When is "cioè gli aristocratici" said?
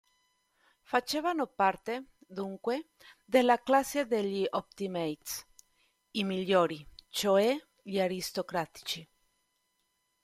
7.09-9.07